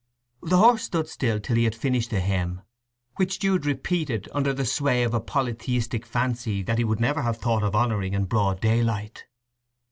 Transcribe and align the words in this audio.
The 0.41 0.57
horse 0.57 0.81
stood 0.85 1.07
still 1.07 1.39
till 1.39 1.55
he 1.57 1.65
had 1.65 1.75
finished 1.75 2.09
the 2.09 2.21
hymn, 2.21 2.61
which 3.17 3.37
Jude 3.37 3.67
repeated 3.67 4.27
under 4.31 4.51
the 4.51 4.65
sway 4.65 5.03
of 5.03 5.13
a 5.13 5.19
polytheistic 5.19 6.07
fancy 6.07 6.63
that 6.63 6.79
he 6.79 6.83
would 6.83 6.99
never 6.99 7.21
have 7.21 7.37
thought 7.37 7.61
of 7.61 7.75
humouring 7.75 8.13
in 8.15 8.25
broad 8.25 8.59
daylight. 8.59 9.25